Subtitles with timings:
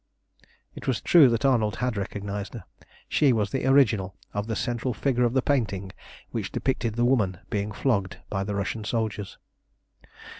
[0.73, 2.63] It was true that Arnold had recognised her.
[3.07, 5.91] She was the original of the central figure of the painting
[6.31, 9.37] which depicted the woman being flogged by the Russian soldiers.